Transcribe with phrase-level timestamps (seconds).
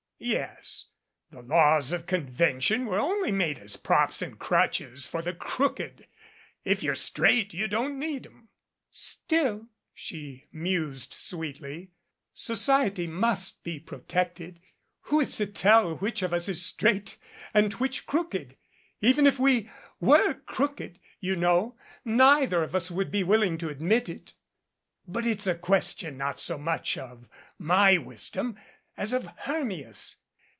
[0.23, 0.85] "Yes.
[1.31, 6.05] The laws of convention were only made as props and crutches for the crooked.
[6.63, 8.49] If you're straight, you don't need 'em."
[8.91, 11.89] "Still," she mused sweetly,
[12.35, 14.59] "society must be protected.
[15.05, 17.17] Who is to tell which of us is straight
[17.51, 18.55] and which crooked?
[19.01, 21.75] 259 MADCAP Even if we were crooked, you know,
[22.05, 24.33] neither of us would be willing to admit it."
[25.07, 27.27] "But it's a question not so much of
[27.57, 28.59] my wisdom
[28.97, 30.17] as of Hermia's.